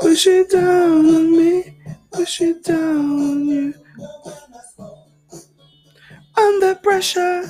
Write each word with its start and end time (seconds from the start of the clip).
Push 0.00 0.26
it 0.26 0.50
down 0.50 1.06
on 1.14 1.30
me, 1.38 1.78
push 2.10 2.40
it 2.40 2.64
down 2.64 3.20
on 3.30 3.46
you. 3.46 3.79
Pressure. 7.00 7.48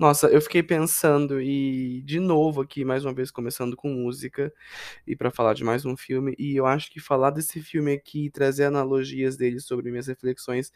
Nossa, 0.00 0.28
eu 0.28 0.40
fiquei 0.40 0.62
pensando 0.62 1.38
e 1.38 2.00
de 2.00 2.18
novo 2.18 2.62
aqui, 2.62 2.82
mais 2.82 3.04
uma 3.04 3.12
vez 3.12 3.30
começando 3.30 3.76
com 3.76 3.90
música 3.90 4.50
e 5.06 5.14
para 5.14 5.30
falar 5.30 5.52
de 5.52 5.64
mais 5.64 5.84
um 5.84 5.94
filme, 5.94 6.34
e 6.38 6.56
eu 6.56 6.64
acho 6.64 6.90
que 6.90 6.98
falar 6.98 7.28
desse 7.28 7.60
filme 7.60 7.92
aqui 7.92 8.24
e 8.24 8.30
trazer 8.30 8.64
analogias 8.64 9.36
dele 9.36 9.60
sobre 9.60 9.90
minhas 9.90 10.06
reflexões 10.06 10.72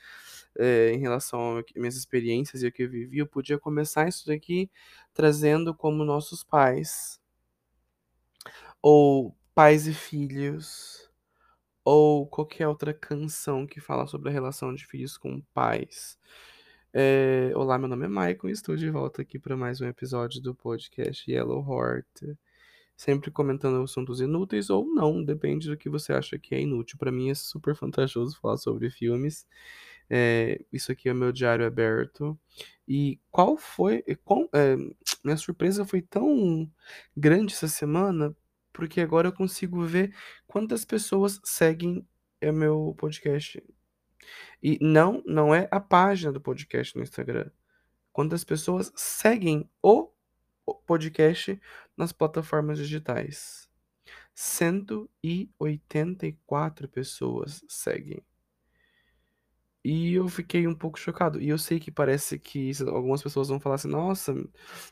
é, 0.58 0.92
em 0.92 0.98
relação 0.98 1.56
às 1.56 1.64
minhas 1.74 1.96
experiências 1.96 2.62
e 2.62 2.66
o 2.66 2.72
que 2.72 2.82
eu 2.82 2.90
vivi, 2.90 3.16
eu 3.16 3.26
podia 3.26 3.58
começar 3.58 4.06
isso 4.06 4.26
daqui 4.26 4.70
trazendo 5.14 5.74
como 5.74 6.04
nossos 6.04 6.44
pais, 6.44 7.18
ou 8.82 9.34
pais 9.54 9.86
e 9.86 9.94
filhos, 9.94 11.10
ou 11.84 12.26
qualquer 12.26 12.68
outra 12.68 12.94
canção 12.94 13.66
que 13.66 13.80
fala 13.80 14.06
sobre 14.06 14.28
a 14.28 14.32
relação 14.32 14.74
de 14.74 14.86
filhos 14.86 15.16
com 15.16 15.40
pais. 15.52 16.18
É, 16.92 17.50
olá, 17.54 17.78
meu 17.78 17.88
nome 17.88 18.04
é 18.04 18.08
Michael 18.08 18.48
e 18.48 18.52
estou 18.52 18.76
de 18.76 18.90
volta 18.90 19.22
aqui 19.22 19.38
para 19.38 19.56
mais 19.56 19.80
um 19.80 19.86
episódio 19.86 20.40
do 20.42 20.54
podcast 20.54 21.30
Yellow 21.30 21.64
Heart. 21.66 22.36
Sempre 22.96 23.30
comentando 23.30 23.82
assuntos 23.82 24.20
inúteis 24.20 24.70
ou 24.70 24.84
não, 24.86 25.24
depende 25.24 25.68
do 25.68 25.76
que 25.76 25.88
você 25.88 26.12
acha 26.12 26.38
que 26.38 26.54
é 26.54 26.60
inútil. 26.60 26.98
Para 26.98 27.10
mim 27.10 27.30
é 27.30 27.34
super 27.34 27.74
vantajoso 27.74 28.38
falar 28.40 28.58
sobre 28.58 28.90
filmes. 28.90 29.46
É, 30.08 30.62
isso 30.72 30.92
aqui 30.92 31.08
é 31.08 31.14
meu 31.14 31.32
diário 31.32 31.66
aberto. 31.66 32.38
E 32.86 33.18
qual 33.30 33.56
foi. 33.56 34.04
Qual, 34.24 34.48
é, 34.52 34.76
minha 35.24 35.36
surpresa 35.36 35.84
foi 35.84 36.02
tão 36.02 36.70
grande 37.16 37.54
essa 37.54 37.68
semana, 37.68 38.36
porque 38.72 39.00
agora 39.00 39.28
eu 39.28 39.32
consigo 39.32 39.82
ver 39.84 40.14
quantas 40.52 40.84
pessoas 40.84 41.40
seguem 41.42 42.06
o 42.42 42.52
meu 42.52 42.94
podcast 42.98 43.64
e 44.62 44.78
não, 44.82 45.22
não 45.24 45.54
é 45.54 45.66
a 45.70 45.80
página 45.80 46.30
do 46.30 46.42
podcast 46.42 46.94
no 46.94 47.02
Instagram. 47.02 47.50
Quantas 48.12 48.44
pessoas 48.44 48.92
seguem 48.94 49.66
o 49.80 50.10
podcast 50.86 51.58
nas 51.96 52.12
plataformas 52.12 52.76
digitais? 52.76 53.66
184 54.34 56.86
pessoas 56.86 57.64
seguem. 57.66 58.22
E 59.82 60.12
eu 60.12 60.28
fiquei 60.28 60.66
um 60.66 60.74
pouco 60.74 60.98
chocado. 60.98 61.40
E 61.40 61.48
eu 61.48 61.56
sei 61.56 61.80
que 61.80 61.90
parece 61.90 62.38
que 62.38 62.72
algumas 62.88 63.22
pessoas 63.22 63.48
vão 63.48 63.58
falar 63.58 63.76
assim: 63.76 63.88
nossa, 63.88 64.34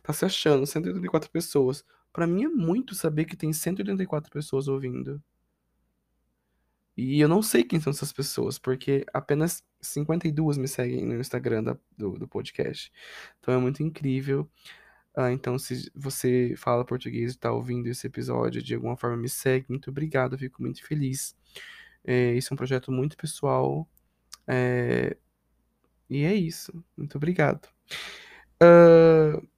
tá 0.02 0.14
se 0.14 0.24
achando, 0.24 0.66
184 0.66 1.30
pessoas. 1.30 1.84
Para 2.10 2.26
mim 2.26 2.44
é 2.44 2.48
muito 2.48 2.94
saber 2.94 3.26
que 3.26 3.36
tem 3.36 3.52
184 3.52 4.30
pessoas 4.30 4.66
ouvindo. 4.66 5.22
E 7.02 7.18
eu 7.18 7.28
não 7.28 7.40
sei 7.40 7.64
quem 7.64 7.80
são 7.80 7.92
essas 7.92 8.12
pessoas, 8.12 8.58
porque 8.58 9.06
apenas 9.10 9.64
52 9.80 10.58
me 10.58 10.68
seguem 10.68 11.06
no 11.06 11.18
Instagram 11.18 11.62
da, 11.64 11.76
do, 11.96 12.18
do 12.18 12.28
podcast. 12.28 12.92
Então 13.40 13.54
é 13.54 13.56
muito 13.56 13.82
incrível. 13.82 14.46
Ah, 15.16 15.32
então, 15.32 15.58
se 15.58 15.90
você 15.94 16.54
fala 16.58 16.84
português 16.84 17.32
e 17.32 17.34
está 17.36 17.50
ouvindo 17.52 17.86
esse 17.88 18.06
episódio, 18.06 18.62
de 18.62 18.74
alguma 18.74 18.98
forma 18.98 19.16
me 19.16 19.30
segue, 19.30 19.64
muito 19.70 19.88
obrigado, 19.88 20.36
fico 20.36 20.60
muito 20.60 20.84
feliz. 20.84 21.34
É, 22.04 22.34
esse 22.34 22.52
é 22.52 22.54
um 22.54 22.56
projeto 22.58 22.92
muito 22.92 23.16
pessoal. 23.16 23.88
É, 24.46 25.16
e 26.10 26.24
é 26.24 26.34
isso. 26.34 26.84
Muito 26.94 27.16
obrigado. 27.16 27.66
Uh, 28.62 29.48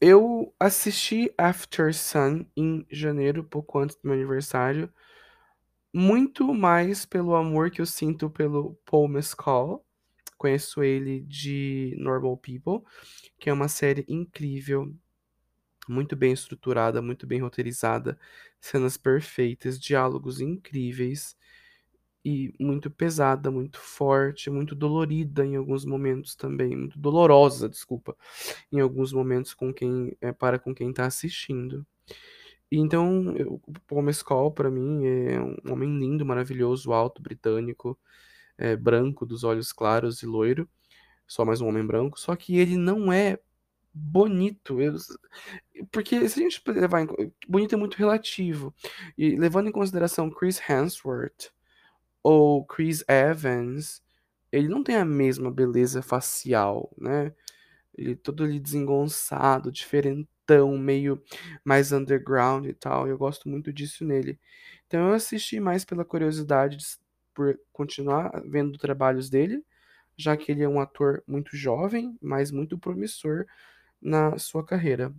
eu 0.00 0.54
assisti 0.58 1.30
After 1.36 1.94
Sun 1.94 2.46
em 2.56 2.86
janeiro, 2.90 3.44
pouco 3.44 3.78
antes 3.78 3.96
do 3.96 4.08
meu 4.08 4.14
aniversário 4.14 4.90
muito 5.92 6.52
mais 6.54 7.04
pelo 7.06 7.34
amor 7.34 7.70
que 7.70 7.80
eu 7.80 7.86
sinto 7.86 8.30
pelo 8.30 8.74
Paul 8.84 9.08
Mescal. 9.08 9.84
Conheço 10.36 10.82
ele 10.82 11.20
de 11.22 11.96
Normal 11.98 12.36
People, 12.38 12.82
que 13.38 13.50
é 13.50 13.52
uma 13.52 13.68
série 13.68 14.04
incrível, 14.08 14.94
muito 15.88 16.16
bem 16.16 16.32
estruturada, 16.32 17.02
muito 17.02 17.26
bem 17.26 17.40
roteirizada, 17.40 18.18
cenas 18.60 18.96
perfeitas, 18.96 19.80
diálogos 19.80 20.40
incríveis 20.40 21.36
e 22.24 22.52
muito 22.60 22.90
pesada, 22.90 23.50
muito 23.50 23.78
forte, 23.80 24.50
muito 24.50 24.74
dolorida 24.74 25.44
em 25.46 25.56
alguns 25.56 25.84
momentos 25.84 26.34
também, 26.36 26.76
muito 26.76 26.98
dolorosa, 26.98 27.68
desculpa, 27.68 28.16
em 28.72 28.80
alguns 28.80 29.12
momentos 29.12 29.54
com 29.54 29.72
quem 29.72 30.16
é, 30.20 30.32
para 30.32 30.58
com 30.58 30.74
quem 30.74 30.90
está 30.90 31.06
assistindo. 31.06 31.86
Então, 32.70 33.34
eu, 33.36 33.60
o 33.66 33.72
Paul 33.86 34.02
Mescal, 34.02 34.52
para 34.52 34.70
mim, 34.70 35.06
é 35.06 35.40
um 35.40 35.72
homem 35.72 35.98
lindo, 35.98 36.24
maravilhoso, 36.26 36.92
alto, 36.92 37.22
britânico, 37.22 37.98
é, 38.58 38.76
branco, 38.76 39.24
dos 39.24 39.44
olhos 39.44 39.72
claros 39.72 40.22
e 40.22 40.26
loiro. 40.26 40.68
Só 41.26 41.44
mais 41.44 41.60
um 41.60 41.68
homem 41.68 41.86
branco. 41.86 42.20
Só 42.20 42.36
que 42.36 42.58
ele 42.58 42.76
não 42.76 43.12
é 43.12 43.38
bonito. 43.92 44.80
Eu, 44.80 44.96
porque 45.90 46.28
se 46.28 46.40
a 46.40 46.42
gente 46.42 46.62
levar 46.68 47.02
em, 47.02 47.32
bonito 47.48 47.74
é 47.74 47.78
muito 47.78 47.96
relativo. 47.96 48.74
E 49.16 49.36
levando 49.36 49.68
em 49.68 49.72
consideração 49.72 50.30
Chris 50.30 50.60
Hemsworth 50.68 51.50
ou 52.22 52.64
Chris 52.66 53.04
Evans, 53.08 54.02
ele 54.52 54.68
não 54.68 54.82
tem 54.84 54.96
a 54.96 55.04
mesma 55.04 55.50
beleza 55.50 56.02
facial, 56.02 56.92
né? 56.98 57.34
Ele 57.96 58.16
todo 58.16 58.44
ali 58.44 58.60
desengonçado, 58.60 59.72
diferente 59.72 60.28
tão 60.48 60.78
meio 60.78 61.22
mais 61.62 61.92
underground 61.92 62.64
e 62.64 62.72
tal. 62.72 63.06
Eu 63.06 63.18
gosto 63.18 63.50
muito 63.50 63.70
disso 63.70 64.02
nele. 64.02 64.40
Então 64.86 65.08
eu 65.08 65.14
assisti 65.14 65.60
mais 65.60 65.84
pela 65.84 66.06
curiosidade 66.06 66.78
de, 66.78 66.86
por 67.34 67.60
continuar 67.70 68.42
vendo 68.46 68.78
trabalhos 68.78 69.28
dele, 69.28 69.62
já 70.16 70.36
que 70.38 70.50
ele 70.50 70.62
é 70.62 70.68
um 70.68 70.80
ator 70.80 71.22
muito 71.26 71.54
jovem, 71.54 72.16
mas 72.22 72.50
muito 72.50 72.78
promissor 72.78 73.44
na 74.00 74.38
sua 74.38 74.64
carreira. 74.64 75.14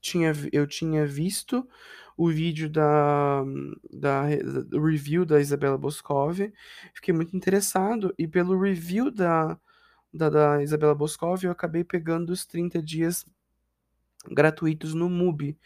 Tinha, 0.00 0.32
eu 0.52 0.66
tinha 0.66 1.04
visto 1.04 1.68
o 2.16 2.30
vídeo 2.30 2.70
da, 2.70 3.42
da, 3.92 4.26
do 4.64 4.80
review 4.82 5.24
da 5.24 5.40
Isabela 5.40 5.76
Boscov, 5.76 6.38
fiquei 6.94 7.12
muito 7.12 7.36
interessado, 7.36 8.14
e 8.16 8.28
pelo 8.28 8.58
review 8.58 9.10
da, 9.10 9.58
da, 10.14 10.30
da 10.30 10.62
Isabela 10.62 10.94
Boscov 10.94 11.44
eu 11.44 11.50
acabei 11.50 11.82
pegando 11.84 12.30
os 12.30 12.46
30 12.46 12.82
dias 12.82 13.26
gratuitos 14.28 14.94
no 14.94 15.08
Mubi, 15.08 15.58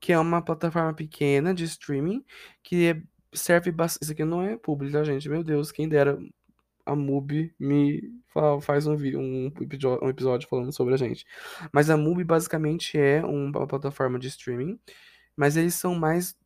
que 0.00 0.12
é 0.12 0.18
uma 0.18 0.42
plataforma 0.42 0.94
pequena 0.94 1.54
de 1.54 1.64
streaming 1.64 2.24
que 2.62 2.86
é, 2.86 3.02
serve 3.32 3.70
bastante. 3.72 4.02
Isso 4.02 4.12
aqui 4.12 4.24
não 4.24 4.42
é 4.42 4.56
público, 4.56 4.92
tá, 4.92 5.04
gente? 5.04 5.28
Meu 5.28 5.42
Deus, 5.42 5.72
quem 5.72 5.88
dera 5.88 6.18
a 6.84 6.94
Mubi 6.94 7.52
me 7.58 8.00
faz 8.62 8.86
um, 8.86 8.94
um, 8.94 9.52
um 10.02 10.08
episódio 10.08 10.48
falando 10.48 10.72
sobre 10.72 10.94
a 10.94 10.96
gente. 10.96 11.26
Mas 11.72 11.90
a 11.90 11.96
Mubi 11.96 12.22
basicamente 12.22 12.96
é 12.96 13.24
uma 13.24 13.66
plataforma 13.66 14.18
de 14.18 14.28
streaming, 14.28 14.78
mas 15.36 15.56
eles 15.56 15.74
são 15.74 15.94
mais 15.94 16.36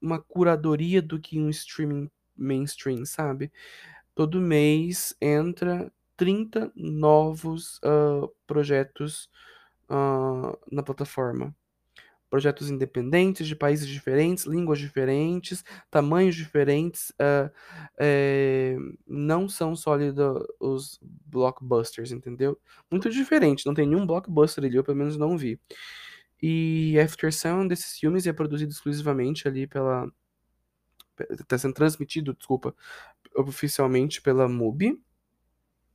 uma 0.00 0.20
curadoria 0.20 1.00
do 1.00 1.18
que 1.18 1.40
um 1.40 1.48
streaming 1.48 2.10
mainstream, 2.36 3.04
sabe? 3.04 3.50
Todo 4.14 4.40
mês 4.40 5.14
entra 5.20 5.90
30 6.16 6.70
novos 6.76 7.78
uh, 7.78 8.30
projetos 8.46 9.30
uh, 9.90 10.56
na 10.70 10.82
plataforma. 10.82 11.54
Projetos 12.30 12.70
independentes, 12.70 13.48
de 13.48 13.56
países 13.56 13.88
diferentes, 13.88 14.44
línguas 14.46 14.78
diferentes, 14.78 15.64
tamanhos 15.90 16.36
diferentes, 16.36 17.10
uh, 17.10 17.50
é, 17.98 18.76
não 19.04 19.48
são 19.48 19.74
só 19.74 19.94
ali 19.94 20.12
do, 20.12 20.46
os 20.60 21.00
blockbusters, 21.02 22.12
entendeu? 22.12 22.56
Muito 22.88 23.10
diferente, 23.10 23.66
não 23.66 23.74
tem 23.74 23.86
nenhum 23.86 24.06
blockbuster 24.06 24.64
ali, 24.64 24.76
eu 24.76 24.84
pelo 24.84 24.96
menos 24.96 25.16
não 25.16 25.36
vi. 25.36 25.58
E 26.40 26.98
After 26.98 27.32
Sun 27.32 27.66
desses 27.66 27.98
filmes 27.98 28.26
é 28.26 28.32
produzido 28.32 28.72
exclusivamente 28.72 29.46
ali 29.46 29.66
pela. 29.66 30.10
Está 31.32 31.58
sendo 31.58 31.74
transmitido, 31.74 32.32
desculpa, 32.32 32.74
oficialmente 33.36 34.22
pela 34.22 34.48
MUBI. 34.48 34.98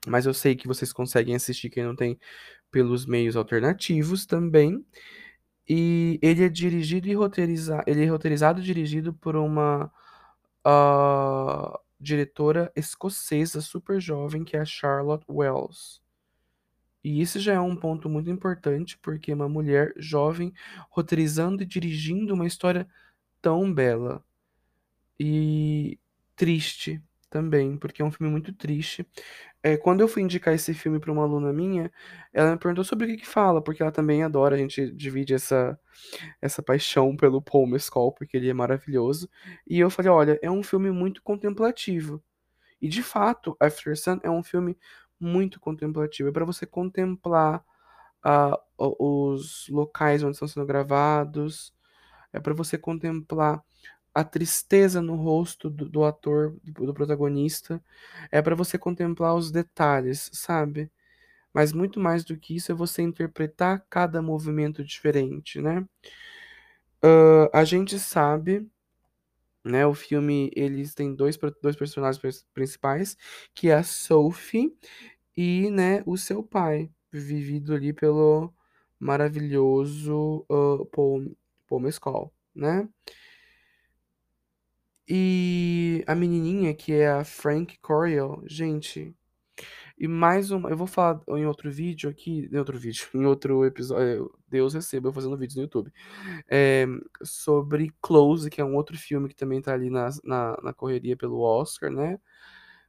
Mas 0.05 0.25
eu 0.25 0.33
sei 0.33 0.55
que 0.55 0.67
vocês 0.67 0.93
conseguem 0.93 1.35
assistir 1.35 1.69
quem 1.69 1.83
não 1.83 1.95
tem 1.95 2.19
pelos 2.71 3.05
meios 3.05 3.35
alternativos 3.35 4.25
também. 4.25 4.85
E 5.67 6.19
ele 6.21 6.43
é 6.43 6.49
dirigido 6.49 7.07
e 7.07 7.13
roteirizado. 7.13 7.83
Ele 7.87 8.03
é 8.03 8.07
roteirizado 8.07 8.61
e 8.61 8.63
dirigido 8.63 9.13
por 9.13 9.35
uma 9.35 9.91
uh, 10.65 11.79
diretora 11.99 12.71
escocesa 12.75 13.61
super 13.61 13.99
jovem, 13.99 14.43
que 14.43 14.55
é 14.55 14.61
a 14.61 14.65
Charlotte 14.65 15.25
Wells. 15.29 16.01
E 17.03 17.21
isso 17.21 17.39
já 17.39 17.53
é 17.53 17.59
um 17.59 17.75
ponto 17.75 18.09
muito 18.09 18.29
importante, 18.31 18.97
porque 18.97 19.31
uma 19.33 19.47
mulher 19.47 19.93
jovem 19.97 20.51
roteirizando 20.89 21.61
e 21.63 21.65
dirigindo 21.65 22.33
uma 22.33 22.47
história 22.47 22.87
tão 23.41 23.71
bela. 23.73 24.23
E 25.19 25.99
triste 26.35 27.01
também, 27.35 27.77
porque 27.77 28.01
é 28.01 28.05
um 28.05 28.11
filme 28.11 28.31
muito 28.31 28.53
triste. 28.53 29.05
É, 29.63 29.77
quando 29.77 30.01
eu 30.01 30.07
fui 30.07 30.21
indicar 30.23 30.53
esse 30.53 30.73
filme 30.73 30.99
para 30.99 31.11
uma 31.11 31.23
aluna 31.23 31.53
minha, 31.53 31.91
ela 32.33 32.51
me 32.53 32.57
perguntou 32.59 32.83
sobre 32.85 33.05
o 33.05 33.09
que 33.09 33.17
que 33.17 33.27
fala, 33.27 33.61
porque 33.63 33.83
ela 33.83 33.91
também 33.91 34.23
adora, 34.23 34.55
a 34.55 34.59
gente 34.59 34.91
divide 34.91 35.33
essa, 35.33 35.79
essa 36.41 36.63
paixão 36.63 37.15
pelo 37.17 37.41
Paul 37.41 37.67
Mescal, 37.67 38.11
porque 38.13 38.37
ele 38.37 38.49
é 38.49 38.53
maravilhoso. 38.53 39.29
E 39.67 39.79
eu 39.79 39.89
falei, 39.89 40.11
olha, 40.11 40.39
é 40.41 40.51
um 40.51 40.63
filme 40.63 40.91
muito 40.91 41.21
contemplativo. 41.23 42.23
E 42.81 42.89
de 42.89 43.03
fato, 43.03 43.57
After 43.61 43.97
Sun 43.97 44.19
é 44.23 44.29
um 44.31 44.43
filme 44.43 44.77
muito 45.19 45.59
contemplativo. 45.59 46.29
É 46.29 46.31
para 46.33 46.45
você 46.45 46.65
contemplar 46.65 47.63
o- 48.77 49.31
os 49.33 49.67
locais 49.69 50.23
onde 50.23 50.33
estão 50.35 50.47
sendo 50.47 50.65
gravados, 50.65 51.73
é 52.33 52.39
para 52.39 52.53
você 52.53 52.77
contemplar 52.77 53.63
a 54.15 54.23
tristeza 54.25 55.01
no 55.01 55.15
rosto 55.17 55.69
do, 55.69 55.89
do 55.89 56.05
ator, 56.05 56.57
do, 56.63 56.93
protagonista, 56.93 57.83
é 58.31 58.41
para 58.41 58.55
você 58.55 58.77
contemplar 58.79 59.35
os 59.35 59.51
detalhes, 59.51 60.29
sabe? 60.33 60.91
Mas 61.53 61.73
muito 61.73 61.99
mais 61.99 62.25
do 62.25 62.37
que 62.37 62.55
isso 62.55 62.71
é 62.71 62.75
você 62.75 63.01
interpretar 63.03 63.85
cada 63.89 64.21
movimento 64.21 64.83
diferente, 64.83 65.61
né? 65.61 65.85
Ah, 67.01 67.49
a 67.53 67.63
gente 67.63 67.99
sabe, 67.99 68.67
né? 69.65 69.85
O 69.87 69.93
filme, 69.93 70.51
eles 70.55 70.93
têm 70.95 71.15
dois, 71.15 71.37
dois 71.61 71.75
personagens 71.75 72.19
prin- 72.21 72.47
principais, 72.53 73.17
que 73.53 73.69
é 73.69 73.75
a 73.75 73.83
Sophie 73.83 74.75
e, 75.37 75.69
né, 75.71 76.03
o 76.05 76.17
seu 76.17 76.43
pai, 76.43 76.91
vivido 77.11 77.73
ali 77.75 77.93
pelo 77.93 78.53
maravilhoso 78.99 80.45
ah, 80.51 80.85
Paul, 80.93 81.37
Paul 81.67 81.81
Mescal, 81.81 82.33
né? 82.55 82.89
E 85.07 86.03
a 86.07 86.15
menininha, 86.15 86.73
que 86.73 86.93
é 86.93 87.09
a 87.09 87.23
Frank 87.23 87.77
Coryell, 87.79 88.43
gente, 88.47 89.15
e 89.97 90.07
mais 90.07 90.51
uma, 90.51 90.69
eu 90.69 90.75
vou 90.77 90.87
falar 90.87 91.21
em 91.29 91.45
outro 91.45 91.71
vídeo 91.71 92.09
aqui, 92.09 92.49
em 92.51 92.57
outro 92.57 92.77
vídeo, 92.77 93.07
em 93.15 93.25
outro 93.25 93.65
episódio, 93.65 94.31
Deus 94.47 94.73
receba 94.73 95.07
eu 95.09 95.13
fazendo 95.13 95.37
vídeos 95.37 95.55
no 95.55 95.63
YouTube, 95.63 95.91
é, 96.49 96.85
sobre 97.23 97.93
Close, 98.01 98.49
que 98.49 98.59
é 98.59 98.65
um 98.65 98.75
outro 98.75 98.97
filme 98.97 99.29
que 99.29 99.35
também 99.35 99.61
tá 99.61 99.73
ali 99.73 99.89
na, 99.89 100.09
na, 100.23 100.57
na 100.61 100.73
correria 100.73 101.15
pelo 101.15 101.39
Oscar, 101.41 101.91
né? 101.91 102.19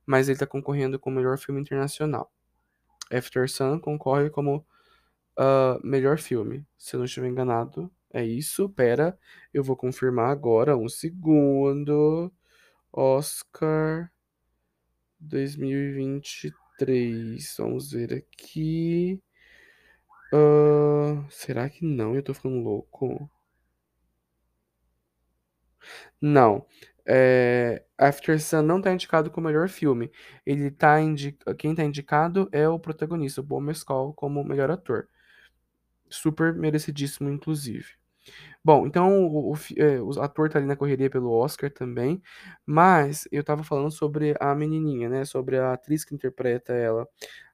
Mas 0.07 0.29
ele 0.29 0.39
tá 0.39 0.47
concorrendo 0.47 0.99
com 0.99 1.11
o 1.11 1.13
melhor 1.13 1.39
filme 1.39 1.61
internacional. 1.61 2.33
After 3.13 3.49
Sun 3.49 3.81
concorre 3.81 4.31
como 4.31 4.67
ah, 5.37 5.79
melhor 5.85 6.19
filme, 6.19 6.67
se 6.79 6.97
eu 6.97 6.99
não 6.99 7.05
estiver 7.05 7.29
enganado. 7.29 7.91
É 8.17 8.25
isso, 8.25 8.67
pera, 8.71 9.19
eu 9.53 9.63
vou 9.63 9.77
confirmar 9.77 10.31
agora, 10.31 10.75
um 10.75 10.89
segundo. 10.89 12.33
Oscar 12.93 14.13
2023. 15.21 17.55
Vamos 17.59 17.93
ver 17.93 18.15
aqui. 18.15 19.21
Ah, 20.33 21.25
será 21.31 21.69
que 21.69 21.85
não? 21.85 22.15
Eu 22.15 22.23
tô 22.23 22.33
ficando 22.35 22.61
louco. 22.61 23.29
Não. 26.21 26.67
É, 27.09 27.85
After 27.97 28.41
Sun 28.41 28.63
não 28.63 28.81
tá 28.83 28.93
indicado 28.93 29.31
como 29.31 29.47
melhor 29.47 29.69
filme. 29.69 30.11
Ele 30.45 30.71
tá 30.71 31.01
indi... 31.01 31.37
Quem 31.59 31.75
tá 31.75 31.85
indicado 31.85 32.49
é 32.53 32.69
o 32.69 32.79
protagonista, 32.79 33.41
o 33.41 33.47
Paul 33.47 33.61
Mescal, 33.61 34.13
como 34.15 34.43
melhor 34.45 34.71
ator. 34.71 35.09
Super 36.11 36.53
merecidíssimo, 36.55 37.31
inclusive. 37.31 37.87
Bom, 38.67 38.85
então 38.85 39.25
o, 39.29 39.53
o, 39.53 39.57
é, 39.77 40.01
o 40.03 40.11
ator 40.21 40.49
tá 40.51 40.59
ali 40.59 40.67
na 40.67 40.75
correria 40.75 41.09
pelo 41.09 41.31
Oscar 41.31 41.71
também, 41.71 42.21
mas 42.67 43.29
eu 43.31 43.45
tava 43.45 43.63
falando 43.63 43.93
sobre 43.93 44.35
a 44.41 44.57
menininha, 44.57 45.09
né? 45.09 45.25
Sobre 45.25 45.57
a 45.57 45.75
atriz 45.75 46.05
que 46.05 46.13
interpreta 46.17 46.73
ela, 46.73 47.09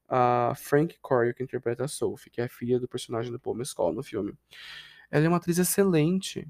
a 0.09 0.55
Frank 0.57 0.99
Corio, 1.03 1.35
que 1.35 1.43
interpreta 1.43 1.85
a 1.85 1.89
Sophie, 1.89 2.31
que 2.31 2.41
é 2.41 2.45
a 2.45 2.49
filha 2.49 2.81
do 2.81 2.89
personagem 2.89 3.31
do 3.31 3.39
Paul 3.39 3.55
Mescal 3.57 3.93
no 3.93 4.03
filme. 4.03 4.33
Ela 5.11 5.27
é 5.27 5.29
uma 5.29 5.37
atriz 5.37 5.59
excelente, 5.59 6.49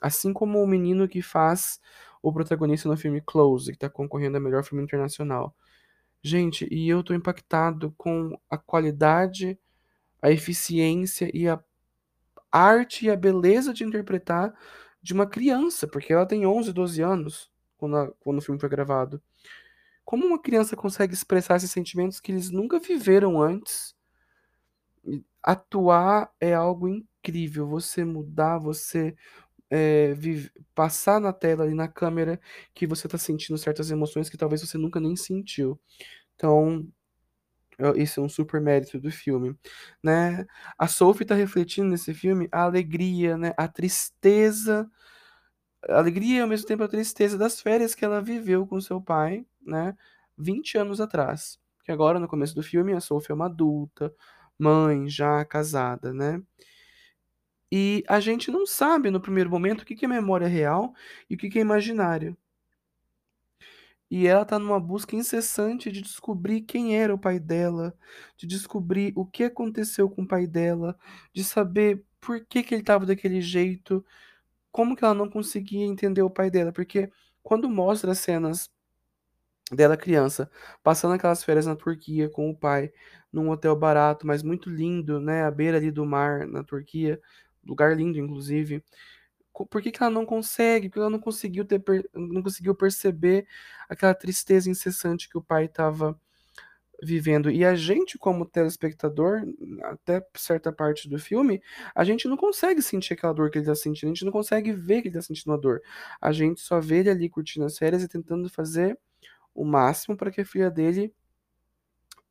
assim 0.00 0.32
como 0.32 0.62
o 0.62 0.66
menino 0.66 1.08
que 1.08 1.22
faz 1.22 1.80
o 2.22 2.32
protagonista 2.32 2.88
no 2.88 2.96
filme 2.96 3.20
Close, 3.20 3.72
que 3.72 3.78
tá 3.78 3.90
concorrendo 3.90 4.36
a 4.36 4.40
melhor 4.40 4.64
filme 4.64 4.84
internacional. 4.84 5.56
Gente, 6.22 6.68
e 6.70 6.88
eu 6.88 7.02
tô 7.02 7.14
impactado 7.14 7.92
com 7.98 8.38
a 8.50 8.58
qualidade, 8.58 9.58
a 10.22 10.30
eficiência 10.30 11.30
e 11.34 11.48
a 11.48 11.60
arte 12.52 13.06
e 13.06 13.10
a 13.10 13.16
beleza 13.16 13.72
de 13.74 13.84
interpretar 13.84 14.54
de 15.02 15.12
uma 15.14 15.26
criança, 15.26 15.88
porque 15.88 16.12
ela 16.12 16.26
tem 16.26 16.46
11, 16.46 16.72
12 16.72 17.02
anos 17.02 17.50
quando, 17.78 17.96
a- 17.96 18.12
quando 18.20 18.38
o 18.38 18.42
filme 18.42 18.60
foi 18.60 18.68
gravado. 18.68 19.22
Como 20.04 20.26
uma 20.26 20.40
criança 20.40 20.76
consegue 20.76 21.14
expressar 21.14 21.56
esses 21.56 21.70
sentimentos 21.72 22.20
que 22.20 22.32
eles 22.32 22.50
nunca 22.50 22.78
viveram 22.80 23.40
antes? 23.42 23.94
E 25.04 25.24
Atuar 25.42 26.32
é 26.40 26.54
algo 26.54 26.88
incrível. 26.88 27.66
Você 27.68 28.04
mudar, 28.04 28.58
você 28.58 29.16
é, 29.70 30.14
vive- 30.14 30.52
passar 30.74 31.20
na 31.20 31.32
tela 31.32 31.64
ali 31.64 31.74
na 31.74 31.88
câmera 31.88 32.40
que 32.74 32.86
você 32.86 33.06
está 33.08 33.18
sentindo 33.18 33.58
certas 33.58 33.90
emoções 33.90 34.30
que 34.30 34.36
talvez 34.38 34.62
você 34.62 34.78
nunca 34.78 35.00
nem 35.00 35.16
sentiu. 35.16 35.80
Então, 36.36 36.86
Isso 37.96 38.20
é 38.20 38.22
um 38.22 38.28
super 38.28 38.60
mérito 38.60 39.00
do 39.00 39.10
filme, 39.10 39.56
né? 40.02 40.46
A 40.78 40.86
Sophie 40.86 41.26
tá 41.26 41.34
refletindo 41.34 41.88
nesse 41.88 42.14
filme 42.14 42.48
a 42.52 42.62
alegria, 42.62 43.36
né? 43.36 43.52
A 43.56 43.66
tristeza, 43.68 44.90
a 45.88 45.98
alegria 45.98 46.38
e 46.38 46.40
ao 46.42 46.48
mesmo 46.48 46.66
tempo 46.66 46.82
a 46.84 46.88
tristeza 46.88 47.36
das 47.38 47.60
férias 47.60 47.94
que 47.94 48.04
ela 48.04 48.20
viveu 48.22 48.66
com 48.66 48.80
seu 48.80 49.00
pai, 49.00 49.44
né? 49.64 49.96
20 50.38 50.76
anos 50.78 51.00
atrás. 51.00 51.58
Que 51.84 51.92
agora, 51.92 52.20
no 52.20 52.28
começo 52.28 52.54
do 52.54 52.62
filme, 52.62 52.92
a 52.92 53.00
Sophie 53.00 53.32
é 53.32 53.34
uma 53.34 53.46
adulta, 53.46 54.14
mãe, 54.58 55.08
já 55.08 55.44
casada, 55.44 56.12
né? 56.12 56.42
E 57.72 58.04
a 58.06 58.20
gente 58.20 58.50
não 58.50 58.66
sabe 58.66 59.10
no 59.10 59.20
primeiro 59.20 59.48
momento 59.50 59.80
o 59.82 59.84
que 59.86 60.04
é 60.04 60.08
memória 60.08 60.46
real 60.46 60.92
e 61.28 61.34
o 61.34 61.38
que 61.38 61.58
é 61.58 61.62
imaginário. 61.62 62.36
E 64.12 64.26
ela 64.26 64.44
tá 64.44 64.58
numa 64.58 64.78
busca 64.78 65.16
incessante 65.16 65.90
de 65.90 66.02
descobrir 66.02 66.60
quem 66.62 66.98
era 66.98 67.14
o 67.14 67.18
pai 67.18 67.40
dela, 67.40 67.96
de 68.36 68.46
descobrir 68.46 69.10
o 69.16 69.24
que 69.24 69.44
aconteceu 69.44 70.10
com 70.10 70.22
o 70.24 70.28
pai 70.28 70.46
dela, 70.46 70.98
de 71.32 71.42
saber 71.42 72.04
por 72.20 72.44
que 72.44 72.62
que 72.62 72.74
ele 72.74 72.82
estava 72.82 73.06
daquele 73.06 73.40
jeito, 73.40 74.04
como 74.72 74.96
que 74.96 75.04
ela 75.04 75.14
não 75.14 75.30
conseguia 75.30 75.86
entender 75.86 76.22
o 76.22 76.30
pai 76.30 76.50
dela, 76.50 76.72
porque 76.72 77.10
quando 77.42 77.70
mostra 77.70 78.12
as 78.12 78.18
cenas 78.18 78.70
dela 79.70 79.96
criança, 79.96 80.50
passando 80.82 81.14
aquelas 81.14 81.42
férias 81.44 81.66
na 81.66 81.74
Turquia 81.76 82.28
com 82.28 82.50
o 82.50 82.56
pai, 82.56 82.92
num 83.32 83.48
hotel 83.50 83.74
barato, 83.76 84.26
mas 84.26 84.42
muito 84.42 84.68
lindo, 84.68 85.20
né, 85.20 85.44
à 85.44 85.50
beira 85.50 85.78
ali 85.78 85.90
do 85.90 86.04
mar, 86.04 86.46
na 86.46 86.62
Turquia, 86.62 87.20
lugar 87.64 87.96
lindo 87.96 88.18
inclusive, 88.18 88.84
por 89.52 89.82
que 89.82 89.90
que 89.90 90.02
ela 90.02 90.10
não 90.10 90.26
consegue? 90.26 90.88
Porque 90.88 91.00
ela 91.00 91.10
não 91.10 91.20
conseguiu 91.20 91.64
ter, 91.64 91.82
não 92.14 92.42
conseguiu 92.42 92.74
perceber 92.74 93.46
aquela 93.88 94.14
tristeza 94.14 94.70
incessante 94.70 95.28
que 95.28 95.38
o 95.38 95.42
pai 95.42 95.66
estava 95.66 96.18
vivendo. 97.02 97.50
E 97.50 97.64
a 97.64 97.74
gente, 97.74 98.16
como 98.16 98.46
telespectador, 98.46 99.42
até 99.82 100.24
certa 100.36 100.72
parte 100.72 101.08
do 101.08 101.18
filme, 101.18 101.60
a 101.94 102.04
gente 102.04 102.28
não 102.28 102.36
consegue 102.36 102.80
sentir 102.80 103.14
aquela 103.14 103.32
dor 103.32 103.50
que 103.50 103.58
ele 103.58 103.64
está 103.64 103.74
sentindo, 103.74 104.10
a 104.10 104.14
gente 104.14 104.24
não 104.24 104.32
consegue 104.32 104.72
ver 104.72 105.02
que 105.02 105.08
ele 105.08 105.18
está 105.18 105.22
sentindo 105.22 105.52
a 105.52 105.56
dor. 105.56 105.82
A 106.20 106.30
gente 106.32 106.60
só 106.60 106.80
vê 106.80 106.98
ele 106.98 107.10
ali 107.10 107.28
curtindo 107.28 107.66
as 107.66 107.76
férias 107.76 108.02
e 108.04 108.08
tentando 108.08 108.48
fazer 108.48 108.96
o 109.54 109.64
máximo 109.64 110.16
para 110.16 110.30
que 110.30 110.40
a 110.40 110.46
filha 110.46 110.70
dele 110.70 111.12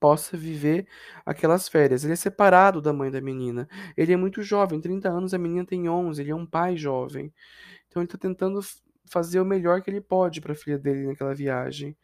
possa 0.01 0.35
viver 0.35 0.87
aquelas 1.23 1.69
férias. 1.69 2.03
Ele 2.03 2.13
é 2.13 2.15
separado 2.15 2.81
da 2.81 2.91
mãe 2.91 3.11
da 3.11 3.21
menina. 3.21 3.69
Ele 3.95 4.11
é 4.11 4.17
muito 4.17 4.41
jovem, 4.41 4.81
30 4.81 5.07
anos, 5.09 5.33
a 5.33 5.37
menina 5.37 5.63
tem 5.63 5.87
11, 5.87 6.19
ele 6.19 6.31
é 6.31 6.35
um 6.35 6.45
pai 6.45 6.75
jovem. 6.75 7.31
Então 7.87 8.01
ele 8.01 8.09
tá 8.09 8.17
tentando 8.17 8.59
fazer 9.05 9.39
o 9.39 9.45
melhor 9.45 9.81
que 9.81 9.91
ele 9.91 10.01
pode 10.01 10.41
para 10.41 10.53
a 10.53 10.55
filha 10.55 10.79
dele 10.79 11.07
naquela 11.07 11.35
viagem. 11.35 11.95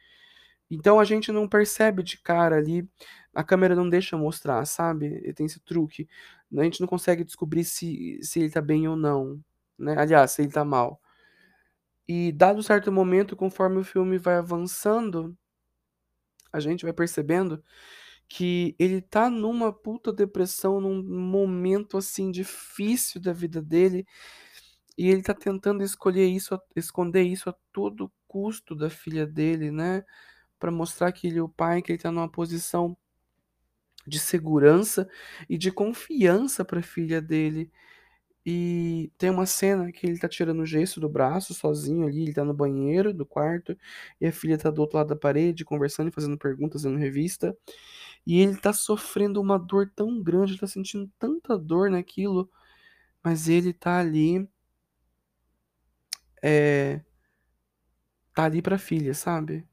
Então 0.70 1.00
a 1.00 1.06
gente 1.06 1.32
não 1.32 1.48
percebe 1.48 2.04
de 2.04 2.20
cara 2.22 2.58
ali, 2.58 2.88
a 3.34 3.44
câmera 3.44 3.76
não 3.76 3.90
deixa 3.90 4.18
mostrar, 4.18 4.64
sabe? 4.66 5.08
Ele 5.08 5.34
tem 5.34 5.48
esse 5.48 5.60
truque. 5.62 6.08
A 6.56 6.64
gente 6.64 6.82
não 6.82 6.88
consegue 6.88 7.24
descobrir 7.24 7.64
se, 7.64 8.20
se 8.22 8.42
ele 8.42 8.52
tá 8.52 8.62
bem 8.62 8.88
ou 8.88 8.96
não, 8.96 9.40
né? 9.78 9.96
Aliás, 9.98 10.32
se 10.32 10.44
ele 10.44 10.52
tá 10.52 10.64
mal. 10.64 11.02
E 12.08 12.32
dado 12.32 12.62
certo 12.64 12.92
momento, 12.92 13.36
conforme 13.36 13.80
o 13.80 13.84
filme 13.84 14.18
vai 14.18 14.36
avançando, 14.36 15.36
a 16.58 16.62
gente 16.62 16.84
vai 16.86 16.94
percebendo 16.94 17.64
que 18.30 18.76
ele 18.80 19.02
tá 19.02 19.30
numa 19.30 19.74
puta 19.74 20.14
depressão, 20.14 20.82
num 20.82 21.04
momento 21.04 21.98
assim 21.98 22.32
difícil 22.32 23.22
da 23.22 23.34
vida 23.34 23.62
dele, 23.62 24.06
E 24.98 25.08
ele 25.10 25.22
tá 25.24 25.34
tentando 25.34 25.84
escolher 25.84 26.26
isso, 26.28 26.60
esconder 26.76 27.24
isso 27.24 27.50
a 27.50 27.56
todo 27.72 28.12
custo 28.28 28.76
da 28.76 28.90
filha 28.90 29.26
dele, 29.28 29.72
né? 29.72 30.04
Pra 30.60 30.72
mostrar 30.72 31.12
que 31.14 31.28
ele 31.28 31.40
é 31.40 31.44
o 31.44 31.50
pai, 31.50 31.82
que 31.84 31.92
ele 31.94 32.00
tá 32.02 32.12
numa 32.12 32.32
posição 32.32 32.98
de 34.06 34.20
segurança 34.20 35.08
e 35.50 35.58
de 35.58 35.72
confiança 35.72 36.64
pra 36.64 36.82
filha 36.82 37.22
dele. 37.22 37.72
E 38.50 39.12
tem 39.18 39.30
uma 39.30 39.46
cena 39.46 39.92
que 39.92 40.08
ele 40.08 40.18
tá 40.18 40.30
tirando 40.30 40.62
o 40.62 40.66
gesso 40.66 41.02
do 41.02 41.10
braço 41.10 41.54
sozinho 41.54 42.08
ali, 42.08 42.24
ele 42.24 42.34
tá 42.34 42.46
no 42.46 42.54
banheiro 42.54 43.14
do 43.14 43.26
quarto, 43.26 43.78
e 44.22 44.26
a 44.28 44.32
filha 44.32 44.58
tá 44.58 44.72
do 44.72 44.80
outro 44.82 44.98
lado 44.98 45.10
da 45.10 45.18
parede, 45.18 45.66
conversando 45.66 46.08
e 46.10 46.14
fazendo 46.14 46.38
perguntas, 46.38 46.86
lendo 46.86 46.98
revista. 46.98 47.58
E 48.26 48.40
ele 48.42 48.58
tá 48.58 48.74
sofrendo 48.74 49.42
uma 49.42 49.60
dor 49.60 49.92
tão 49.96 50.22
grande, 50.24 50.54
ele 50.54 50.60
tá 50.62 50.68
sentindo 50.68 51.12
tanta 51.20 51.58
dor 51.58 51.92
naquilo, 51.92 52.50
mas 53.24 53.50
ele 53.50 53.74
tá 53.74 54.00
ali, 54.00 54.48
é, 56.44 57.02
tá 58.34 58.46
ali 58.46 58.62
pra 58.62 58.78
filha, 58.78 59.14
sabe? 59.14 59.68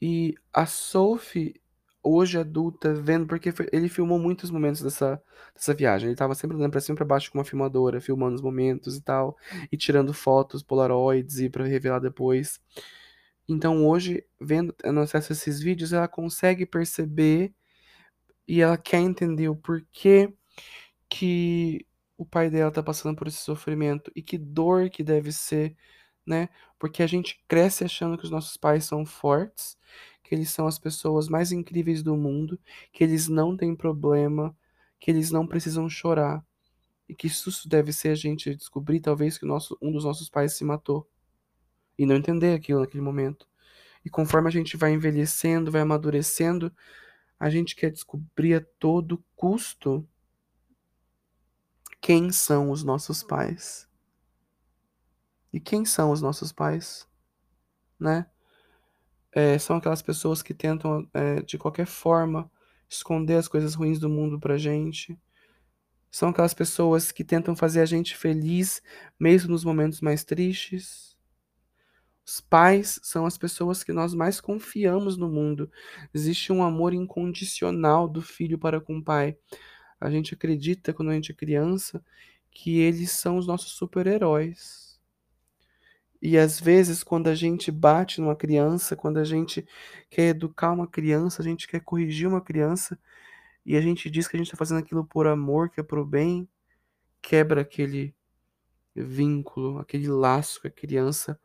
E 0.00 0.34
a 0.52 0.66
Sophie, 0.66 1.60
hoje 2.04 2.38
adulta, 2.38 2.94
vendo, 2.94 3.26
porque 3.26 3.52
ele 3.72 3.88
filmou 3.88 4.18
muitos 4.18 4.50
momentos 4.50 4.82
dessa, 4.82 5.20
dessa 5.54 5.74
viagem. 5.74 6.08
Ele 6.08 6.16
tava 6.16 6.34
sempre 6.34 6.56
andando 6.56 6.70
pra 6.70 6.80
cima 6.80 6.94
e 6.94 6.98
pra 6.98 7.06
baixo 7.06 7.30
com 7.32 7.38
uma 7.38 7.44
filmadora, 7.44 8.00
filmando 8.00 8.36
os 8.36 8.42
momentos 8.42 8.96
e 8.96 9.02
tal, 9.02 9.36
e 9.72 9.76
tirando 9.76 10.12
fotos, 10.14 10.62
polaroids 10.62 11.38
e 11.40 11.48
pra 11.50 11.64
revelar 11.64 12.00
depois. 12.00 12.60
Então 13.48 13.86
hoje, 13.86 14.24
vendo, 14.40 14.72
tendo 14.72 15.00
acesso 15.00 15.32
a 15.32 15.34
esses 15.34 15.60
vídeos, 15.60 15.92
ela 15.92 16.08
consegue 16.08 16.66
perceber 16.66 17.54
e 18.48 18.60
ela 18.60 18.76
quer 18.76 19.00
entender 19.00 19.48
o 19.48 19.56
porquê 19.56 20.32
que 21.08 21.86
o 22.16 22.24
pai 22.26 22.50
dela 22.50 22.70
tá 22.70 22.82
passando 22.82 23.16
por 23.16 23.28
esse 23.28 23.38
sofrimento 23.38 24.10
e 24.14 24.22
que 24.22 24.38
dor 24.38 24.90
que 24.90 25.02
deve 25.02 25.32
ser, 25.32 25.76
né? 26.26 26.48
Porque 26.78 27.02
a 27.02 27.06
gente 27.06 27.42
cresce 27.48 27.84
achando 27.84 28.18
que 28.18 28.24
os 28.24 28.30
nossos 28.30 28.56
pais 28.56 28.84
são 28.84 29.04
fortes, 29.06 29.76
que 30.24 30.34
eles 30.34 30.50
são 30.50 30.66
as 30.66 30.78
pessoas 30.78 31.28
mais 31.28 31.52
incríveis 31.52 32.02
do 32.02 32.16
mundo, 32.16 32.58
que 32.90 33.04
eles 33.04 33.28
não 33.28 33.56
têm 33.56 33.76
problema, 33.76 34.56
que 34.98 35.10
eles 35.10 35.30
não 35.30 35.46
precisam 35.46 35.88
chorar. 35.88 36.44
E 37.06 37.14
que 37.14 37.26
isso 37.26 37.68
deve 37.68 37.92
ser 37.92 38.08
a 38.08 38.14
gente 38.14 38.56
descobrir, 38.56 39.00
talvez, 39.00 39.36
que 39.36 39.44
nosso, 39.44 39.76
um 39.80 39.92
dos 39.92 40.04
nossos 40.04 40.30
pais 40.30 40.54
se 40.54 40.64
matou. 40.64 41.06
E 41.98 42.06
não 42.06 42.16
entender 42.16 42.54
aquilo 42.54 42.80
naquele 42.80 43.02
momento. 43.02 43.46
E 44.02 44.08
conforme 44.08 44.48
a 44.48 44.50
gente 44.50 44.76
vai 44.78 44.92
envelhecendo, 44.92 45.70
vai 45.70 45.82
amadurecendo, 45.82 46.72
a 47.38 47.50
gente 47.50 47.76
quer 47.76 47.90
descobrir 47.90 48.54
a 48.54 48.64
todo 48.78 49.22
custo 49.36 50.08
quem 52.00 52.32
são 52.32 52.70
os 52.70 52.82
nossos 52.82 53.22
pais. 53.22 53.86
E 55.52 55.60
quem 55.60 55.84
são 55.84 56.10
os 56.10 56.22
nossos 56.22 56.50
pais, 56.50 57.06
né? 58.00 58.26
É, 59.34 59.58
são 59.58 59.76
aquelas 59.76 60.02
pessoas 60.02 60.42
que 60.42 60.54
tentam, 60.54 61.08
é, 61.12 61.42
de 61.42 61.58
qualquer 61.58 61.86
forma, 61.86 62.50
esconder 62.88 63.36
as 63.36 63.48
coisas 63.48 63.74
ruins 63.74 63.98
do 63.98 64.08
mundo 64.08 64.38
pra 64.38 64.56
gente. 64.56 65.18
São 66.10 66.28
aquelas 66.28 66.54
pessoas 66.54 67.10
que 67.12 67.24
tentam 67.24 67.56
fazer 67.56 67.80
a 67.80 67.86
gente 67.86 68.16
feliz, 68.16 68.82
mesmo 69.18 69.50
nos 69.50 69.64
momentos 69.64 70.00
mais 70.00 70.24
tristes. 70.24 71.16
Os 72.26 72.40
pais 72.40 73.00
são 73.02 73.26
as 73.26 73.36
pessoas 73.36 73.84
que 73.84 73.92
nós 73.92 74.14
mais 74.14 74.40
confiamos 74.40 75.16
no 75.16 75.28
mundo. 75.28 75.70
Existe 76.12 76.52
um 76.52 76.62
amor 76.62 76.94
incondicional 76.94 78.08
do 78.08 78.22
filho 78.22 78.58
para 78.58 78.80
com 78.80 78.98
o 78.98 79.04
pai. 79.04 79.36
A 80.00 80.10
gente 80.10 80.34
acredita, 80.34 80.92
quando 80.94 81.10
a 81.10 81.14
gente 81.14 81.32
é 81.32 81.34
criança, 81.34 82.02
que 82.50 82.78
eles 82.78 83.10
são 83.12 83.36
os 83.38 83.46
nossos 83.46 83.72
super-heróis. 83.72 84.83
E 86.26 86.38
às 86.38 86.58
vezes, 86.58 87.04
quando 87.04 87.28
a 87.28 87.34
gente 87.34 87.70
bate 87.70 88.18
numa 88.18 88.34
criança, 88.34 88.96
quando 88.96 89.18
a 89.18 89.24
gente 89.24 89.66
quer 90.08 90.28
educar 90.28 90.72
uma 90.72 90.86
criança, 90.86 91.42
a 91.42 91.44
gente 91.44 91.68
quer 91.68 91.80
corrigir 91.80 92.26
uma 92.26 92.40
criança, 92.40 92.98
e 93.62 93.76
a 93.76 93.80
gente 93.82 94.08
diz 94.08 94.26
que 94.26 94.34
a 94.34 94.38
gente 94.38 94.46
está 94.46 94.56
fazendo 94.56 94.78
aquilo 94.78 95.04
por 95.04 95.26
amor, 95.26 95.68
que 95.68 95.80
é 95.80 95.82
pro 95.82 96.02
bem, 96.02 96.48
quebra 97.20 97.60
aquele 97.60 98.14
vínculo, 98.96 99.78
aquele 99.78 100.08
laço 100.08 100.62
que 100.62 100.68
a 100.68 100.70
criança 100.70 101.38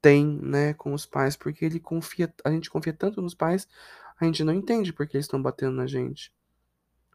tem, 0.00 0.26
né, 0.42 0.74
com 0.74 0.92
os 0.94 1.06
pais, 1.06 1.36
porque 1.36 1.64
ele 1.64 1.78
confia, 1.78 2.34
a 2.44 2.50
gente 2.50 2.68
confia 2.68 2.92
tanto 2.92 3.22
nos 3.22 3.34
pais, 3.34 3.68
a 4.20 4.24
gente 4.24 4.42
não 4.42 4.52
entende 4.52 4.92
porque 4.92 5.16
eles 5.16 5.26
estão 5.26 5.40
batendo 5.40 5.76
na 5.76 5.86
gente. 5.86 6.32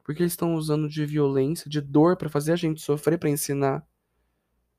Porque 0.05 0.23
eles 0.23 0.31
estão 0.31 0.55
usando 0.55 0.87
de 0.87 1.05
violência, 1.05 1.69
de 1.69 1.81
dor 1.81 2.15
para 2.15 2.29
fazer 2.29 2.53
a 2.53 2.55
gente 2.55 2.79
sofrer 2.79 3.19
para 3.19 3.29
ensinar. 3.29 3.85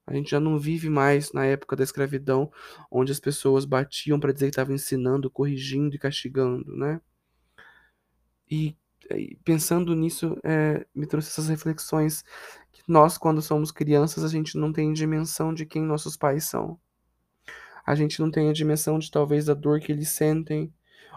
A 0.08 0.14
gente 0.14 0.30
já 0.30 0.40
não 0.40 0.58
vive 0.58 0.88
mais 0.88 1.32
na 1.34 1.44
época 1.44 1.76
da 1.76 1.84
escravidão, 1.84 2.50
onde 2.90 3.12
as 3.12 3.20
pessoas 3.20 3.66
batiam 3.66 4.18
para 4.18 4.32
dizer 4.32 4.46
que 4.46 4.52
estavam 4.52 4.74
ensinando, 4.74 5.30
corrigindo 5.30 5.94
e 5.94 5.98
castigando, 5.98 6.74
né? 6.74 6.98
E, 8.50 8.74
e 9.10 9.36
pensando 9.44 9.94
nisso, 9.94 10.34
é, 10.42 10.86
me 10.94 11.06
trouxe 11.06 11.28
essas 11.28 11.50
reflexões 11.50 12.24
que 12.72 12.80
nós, 12.88 13.18
quando 13.18 13.42
somos 13.42 13.70
crianças, 13.70 14.24
a 14.24 14.28
gente 14.28 14.56
não 14.56 14.72
tem 14.72 14.94
dimensão 14.94 15.52
de 15.52 15.66
quem 15.66 15.82
nossos 15.82 16.16
pais 16.16 16.44
são. 16.44 16.80
A 17.84 17.94
gente 17.94 18.18
não 18.18 18.30
tem 18.30 18.48
a 18.48 18.54
dimensão 18.54 18.98
de 18.98 19.10
talvez 19.10 19.44
da 19.44 19.52
dor 19.52 19.78
que 19.78 19.92
eles 19.92 20.08
sentem, 20.08 20.72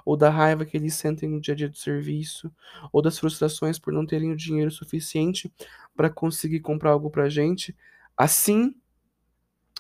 ou 0.06 0.18
da 0.18 0.30
raiva 0.30 0.66
que 0.66 0.76
eles 0.76 0.96
sentem 0.96 1.30
no 1.30 1.40
dia 1.40 1.54
a 1.54 1.58
dia 1.58 1.70
do 1.70 1.78
serviço, 1.78 2.52
ou 2.92 3.02
das 3.02 3.18
frustrações 3.18 3.80
por 3.80 3.94
não 3.94 4.06
terem 4.06 4.34
o 4.34 4.38
dinheiro 4.38 4.72
suficiente 4.72 5.50
para 5.96 6.10
conseguir 6.10 6.60
comprar 6.60 6.92
algo 6.92 7.10
pra 7.10 7.30
gente. 7.30 7.74
Assim 8.18 8.76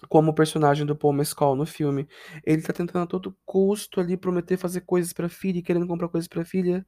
como 0.09 0.31
o 0.31 0.35
personagem 0.35 0.85
do 0.85 0.95
Paul 0.95 1.13
Mescal 1.13 1.55
no 1.55 1.65
filme. 1.65 2.07
Ele 2.45 2.61
tá 2.61 2.73
tentando 2.73 3.03
a 3.03 3.07
todo 3.07 3.37
custo 3.45 3.99
ali 3.99 4.17
prometer 4.17 4.57
fazer 4.57 4.81
coisas 4.81 5.13
pra 5.13 5.29
filha 5.29 5.59
e 5.59 5.61
querendo 5.63 5.87
comprar 5.87 6.09
coisas 6.09 6.27
pra 6.27 6.45
filha. 6.45 6.85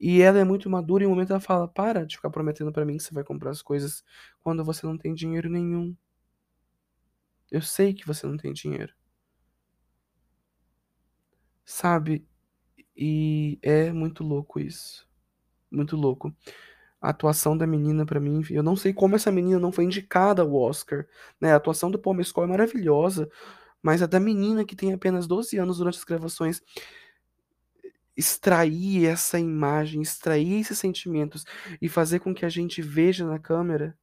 E 0.00 0.20
ela 0.22 0.38
é 0.38 0.44
muito 0.44 0.70
madura 0.70 1.04
e 1.04 1.06
em 1.06 1.08
um 1.08 1.12
momento 1.12 1.32
ela 1.32 1.40
fala: 1.40 1.68
Para 1.68 2.06
de 2.06 2.16
ficar 2.16 2.30
prometendo 2.30 2.72
pra 2.72 2.84
mim 2.84 2.96
que 2.98 3.04
você 3.04 3.14
vai 3.14 3.24
comprar 3.24 3.50
as 3.50 3.62
coisas 3.62 4.04
quando 4.42 4.64
você 4.64 4.86
não 4.86 4.98
tem 4.98 5.14
dinheiro 5.14 5.50
nenhum. 5.50 5.96
Eu 7.50 7.60
sei 7.60 7.92
que 7.92 8.06
você 8.06 8.24
não 8.24 8.36
tem 8.36 8.52
dinheiro. 8.52 8.94
Sabe? 11.64 12.26
E 12.96 13.58
é 13.62 13.92
muito 13.92 14.24
louco 14.24 14.60
isso. 14.60 15.08
Muito 15.70 15.96
louco. 15.96 16.34
A 17.06 17.10
atuação 17.10 17.56
da 17.56 17.68
menina, 17.68 18.04
pra 18.04 18.18
mim, 18.18 18.42
eu 18.50 18.64
não 18.64 18.74
sei 18.74 18.92
como 18.92 19.14
essa 19.14 19.30
menina 19.30 19.60
não 19.60 19.70
foi 19.70 19.84
indicada 19.84 20.42
ao 20.42 20.52
Oscar, 20.52 21.06
né? 21.40 21.52
A 21.52 21.56
atuação 21.56 21.88
do 21.88 22.00
Paul 22.00 22.16
Mescal 22.16 22.42
é 22.42 22.46
maravilhosa, 22.48 23.30
mas 23.80 24.02
a 24.02 24.06
da 24.06 24.18
menina 24.18 24.64
que 24.64 24.74
tem 24.74 24.92
apenas 24.92 25.24
12 25.28 25.56
anos 25.56 25.78
durante 25.78 25.98
as 25.98 26.02
gravações, 26.02 26.60
extrair 28.16 29.06
essa 29.06 29.38
imagem, 29.38 30.02
extrair 30.02 30.58
esses 30.58 30.80
sentimentos 30.80 31.44
e 31.80 31.88
fazer 31.88 32.18
com 32.18 32.34
que 32.34 32.44
a 32.44 32.48
gente 32.48 32.82
veja 32.82 33.24
na 33.24 33.38
câmera 33.38 33.96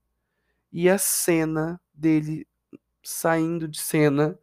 e 0.71 0.87
a 0.87 0.97
cena 0.97 1.81
dele 1.93 2.47
saindo 3.03 3.67
de 3.67 3.81
cena, 3.81 4.39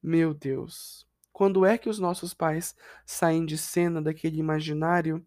meu 0.00 0.32
Deus. 0.32 1.08
Quando 1.32 1.66
é 1.66 1.76
que 1.76 1.88
os 1.88 1.98
nossos 1.98 2.32
pais 2.32 2.76
saem 3.04 3.44
de 3.44 3.58
cena 3.58 4.00
daquele 4.00 4.38
imaginário 4.38 5.26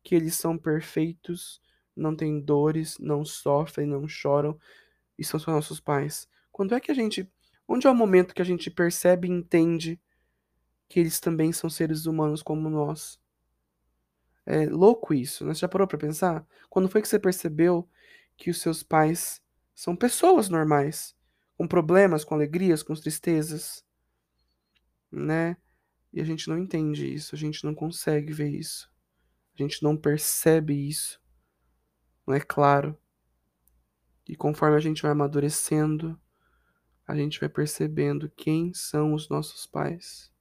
que 0.00 0.14
eles 0.14 0.36
são 0.36 0.56
perfeitos, 0.56 1.60
não 1.96 2.14
têm 2.16 2.40
dores, 2.40 2.98
não 2.98 3.24
sofrem, 3.24 3.86
não 3.86 4.08
choram 4.08 4.58
e 5.18 5.24
são 5.24 5.38
só 5.38 5.52
nossos 5.52 5.80
pais? 5.80 6.28
Quando 6.50 6.74
é 6.74 6.80
que 6.80 6.90
a 6.90 6.94
gente. 6.94 7.30
Onde 7.66 7.86
é 7.86 7.90
o 7.90 7.94
momento 7.94 8.34
que 8.34 8.42
a 8.42 8.44
gente 8.44 8.70
percebe 8.70 9.26
e 9.26 9.30
entende 9.30 9.98
que 10.88 11.00
eles 11.00 11.18
também 11.18 11.50
são 11.52 11.70
seres 11.70 12.04
humanos 12.04 12.42
como 12.42 12.68
nós? 12.68 13.18
É 14.44 14.66
louco 14.66 15.14
isso, 15.14 15.44
né? 15.46 15.54
Você 15.54 15.60
já 15.60 15.68
parou 15.68 15.88
pra 15.88 15.96
pensar? 15.96 16.46
Quando 16.68 16.88
foi 16.88 17.00
que 17.00 17.08
você 17.08 17.18
percebeu 17.18 17.88
que 18.36 18.50
os 18.50 18.60
seus 18.60 18.82
pais 18.82 19.42
são 19.74 19.96
pessoas 19.96 20.48
normais, 20.48 21.16
com 21.56 21.66
problemas, 21.66 22.24
com 22.24 22.34
alegrias, 22.34 22.82
com 22.82 22.94
tristezas, 22.94 23.84
né? 25.10 25.56
E 26.12 26.20
a 26.20 26.24
gente 26.24 26.48
não 26.48 26.58
entende 26.58 27.12
isso, 27.12 27.34
a 27.34 27.38
gente 27.38 27.64
não 27.64 27.74
consegue 27.74 28.32
ver 28.32 28.50
isso, 28.50 28.92
a 29.54 29.62
gente 29.62 29.82
não 29.82 29.96
percebe 29.96 30.88
isso, 30.88 31.20
não 32.26 32.34
é 32.34 32.40
claro. 32.40 32.96
E 34.26 34.34
conforme 34.34 34.76
a 34.76 34.80
gente 34.80 35.02
vai 35.02 35.10
amadurecendo, 35.10 36.18
a 37.06 37.14
gente 37.14 37.38
vai 37.38 37.48
percebendo 37.48 38.30
quem 38.30 38.72
são 38.72 39.12
os 39.12 39.28
nossos 39.28 39.66
pais, 39.66 40.32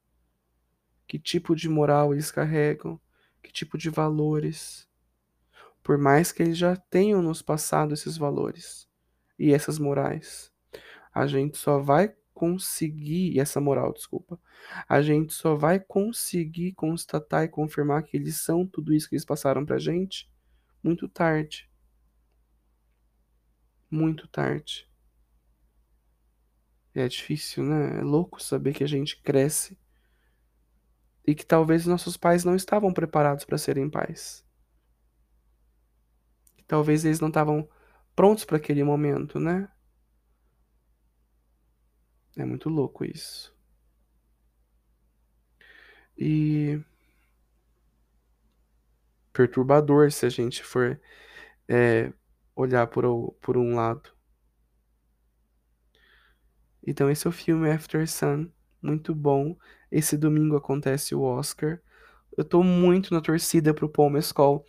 que 1.06 1.20
tipo 1.20 1.56
de 1.56 1.68
moral 1.68 2.14
eles 2.14 2.32
carregam, 2.32 3.00
que 3.42 3.52
tipo 3.52 3.78
de 3.78 3.90
valores, 3.90 4.88
por 5.84 5.98
mais 5.98 6.32
que 6.32 6.42
eles 6.42 6.58
já 6.58 6.78
tenham 6.78 7.22
nos 7.22 7.42
passado 7.42 7.94
esses 7.94 8.18
valores 8.18 8.88
e 9.38 9.54
essas 9.54 9.78
morais. 9.78 10.52
A 11.14 11.28
gente 11.28 11.58
só 11.58 11.80
vai 11.80 12.16
conseguir, 12.34 13.38
essa 13.40 13.60
moral, 13.60 13.94
desculpa, 13.94 14.40
a 14.88 15.02
gente 15.02 15.34
só 15.34 15.56
vai 15.56 15.80
conseguir 15.80 16.72
constatar 16.74 17.44
e 17.44 17.50
confirmar 17.50 18.04
que 18.04 18.16
eles 18.16 18.38
são 18.38 18.66
tudo 18.66 18.94
isso 18.94 19.10
que 19.10 19.16
eles 19.16 19.26
passaram 19.26 19.66
pra 19.66 19.78
gente 19.78 20.32
muito 20.82 21.08
tarde. 21.08 21.70
Muito 23.94 24.28
tarde. 24.28 24.90
É 26.96 27.08
difícil, 27.08 27.64
né? 27.64 28.00
É 28.00 28.02
louco 28.02 28.42
saber 28.42 28.74
que 28.74 28.84
a 28.84 28.88
gente 28.88 29.22
cresce 29.22 29.78
e 31.24 31.36
que 31.36 31.46
talvez 31.46 31.86
nossos 31.86 32.18
pais 32.18 32.44
não 32.44 32.56
estavam 32.56 32.92
preparados 32.92 33.46
para 33.46 33.56
serem 33.56 33.88
pais. 33.88 34.44
Que 36.58 36.64
talvez 36.64 37.06
eles 37.06 37.20
não 37.20 37.28
estavam 37.28 37.70
prontos 38.16 38.46
para 38.46 38.58
aquele 38.58 38.84
momento, 38.84 39.40
né? 39.40 39.72
É 42.36 42.44
muito 42.44 42.70
louco 42.70 43.06
isso. 43.06 43.56
E 46.18 46.82
perturbador 49.32 50.12
se 50.12 50.26
a 50.26 50.30
gente 50.30 50.64
for 50.64 51.00
é, 51.68 52.12
olhar 52.56 52.88
por, 52.88 53.34
por 53.42 53.58
um 53.58 53.76
lado. 53.76 54.10
Então 56.86 57.10
esse 57.10 57.26
é 57.26 57.30
o 57.30 57.34
filme 57.34 57.70
After 57.72 58.08
Sun, 58.08 58.50
muito 58.82 59.16
bom. 59.16 59.58
Esse 59.92 60.18
domingo 60.18 60.56
acontece 60.56 61.16
o 61.16 61.22
Oscar. 61.22 61.80
Eu 62.38 62.44
tô 62.44 62.64
muito 62.64 63.14
na 63.14 63.22
torcida 63.22 63.74
pro 63.74 63.90
Paul 63.90 64.10
Mescal 64.10 64.66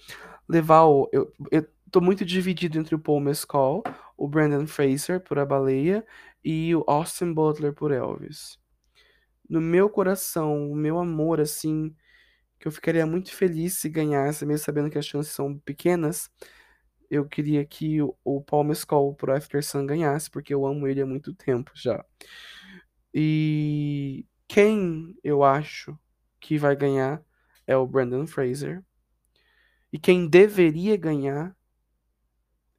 levar 0.48 0.84
o. 0.84 1.08
Eu, 1.12 1.32
eu 1.50 1.66
tô 1.90 2.00
muito 2.00 2.24
dividido 2.24 2.78
entre 2.78 2.94
o 2.94 2.98
Paul 2.98 3.20
Mescal, 3.20 3.82
o 4.16 4.28
Brandon 4.28 4.66
Fraser 4.66 5.20
por 5.20 5.38
A 5.38 5.46
Baleia 5.46 6.04
e 6.44 6.74
o 6.74 6.84
Austin 6.86 7.32
Butler 7.32 7.72
por 7.72 7.90
Elvis. 7.90 8.58
No 9.48 9.60
meu 9.60 9.88
coração, 9.88 10.70
o 10.70 10.76
meu 10.76 10.98
amor, 10.98 11.40
assim, 11.40 11.94
que 12.58 12.68
eu 12.68 12.72
ficaria 12.72 13.06
muito 13.06 13.32
feliz 13.34 13.74
se 13.74 13.88
ganhasse, 13.88 14.46
mesmo 14.46 14.64
sabendo 14.64 14.90
que 14.90 14.98
as 14.98 15.06
chances 15.06 15.32
são 15.32 15.58
pequenas. 15.58 16.30
Eu 17.10 17.26
queria 17.26 17.64
que 17.64 18.00
o, 18.02 18.16
o 18.24 18.42
Paul 18.42 18.64
Mescal 18.64 19.14
por 19.14 19.30
After 19.30 19.62
Sun 19.64 19.86
ganhasse, 19.86 20.30
porque 20.30 20.54
eu 20.54 20.66
amo 20.66 20.86
ele 20.86 21.00
há 21.00 21.06
muito 21.06 21.34
tempo 21.34 21.70
já. 21.74 22.04
E 23.12 24.26
quem 24.48 25.16
eu 25.22 25.44
acho 25.44 25.98
que 26.40 26.58
vai 26.58 26.76
ganhar 26.76 27.22
é 27.66 27.76
o 27.76 27.86
Brandon 27.86 28.26
Fraser. 28.26 28.84
E 29.92 29.98
quem 29.98 30.28
deveria 30.28 30.96
ganhar 30.96 31.56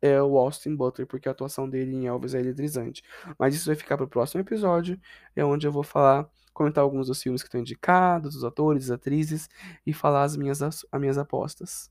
é 0.02 0.22
o 0.22 0.38
Austin 0.38 0.76
Butler, 0.76 1.08
porque 1.08 1.28
a 1.28 1.32
atuação 1.32 1.70
dele 1.70 1.96
em 1.96 2.06
Elvis 2.08 2.34
é 2.36 2.40
eletrizante. 2.40 3.02
Mas 3.40 3.56
isso 3.56 3.68
vai 3.68 3.76
ficar 3.76 3.98
para 3.98 4.06
o 4.06 4.10
próximo 4.10 4.42
episódio, 4.42 5.00
é 5.36 5.44
onde 5.44 5.66
eu 5.66 5.72
vou 5.72 5.84
falar, 5.84 6.30
comentar 6.54 6.84
alguns 6.84 7.08
dos 7.08 7.22
filmes 7.22 7.42
que 7.42 7.48
estão 7.48 7.62
indicados, 7.62 8.36
os 8.36 8.44
atores, 8.44 8.92
atrizes, 8.92 9.50
e 9.86 9.94
falar 9.94 10.24
as 10.24 10.36
minhas, 10.38 10.62
as 10.62 10.86
minhas 11.00 11.18
apostas. 11.18 11.90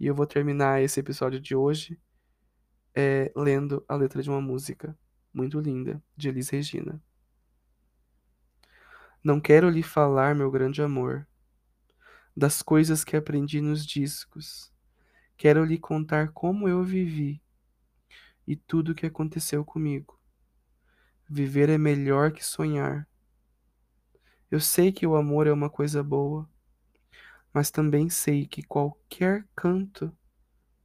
E 0.00 0.06
eu 0.06 0.14
vou 0.14 0.26
terminar 0.26 0.80
esse 0.80 0.98
episódio 0.98 1.38
de 1.38 1.54
hoje 1.54 2.00
é, 2.94 3.30
lendo 3.36 3.84
a 3.86 3.94
letra 3.94 4.22
de 4.22 4.30
uma 4.30 4.40
música 4.40 4.98
muito 5.30 5.60
linda, 5.60 6.02
de 6.16 6.30
Elis 6.30 6.48
Regina. 6.48 7.00
Não 9.22 9.38
quero 9.38 9.68
lhe 9.68 9.82
falar, 9.82 10.34
meu 10.34 10.50
grande 10.50 10.80
amor, 10.80 11.28
das 12.34 12.62
coisas 12.62 13.04
que 13.04 13.14
aprendi 13.14 13.60
nos 13.60 13.84
discos. 13.84 14.72
Quero 15.36 15.66
lhe 15.66 15.78
contar 15.78 16.32
como 16.32 16.66
eu 16.66 16.82
vivi 16.82 17.42
e 18.46 18.56
tudo 18.56 18.92
o 18.92 18.94
que 18.94 19.04
aconteceu 19.04 19.62
comigo. 19.66 20.18
Viver 21.28 21.68
é 21.68 21.76
melhor 21.76 22.32
que 22.32 22.42
sonhar. 22.42 23.06
Eu 24.50 24.60
sei 24.60 24.90
que 24.90 25.06
o 25.06 25.14
amor 25.14 25.46
é 25.46 25.52
uma 25.52 25.68
coisa 25.68 26.02
boa, 26.02 26.48
mas 27.52 27.70
também 27.70 28.08
sei 28.08 28.46
que 28.46 28.62
qualquer 28.62 29.46
canto 29.54 30.16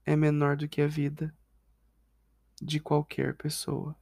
é 0.05 0.15
menor 0.15 0.57
do 0.57 0.67
que 0.67 0.81
a 0.81 0.87
vida 0.87 1.33
de 2.61 2.79
qualquer 2.79 3.35
pessoa. 3.35 3.95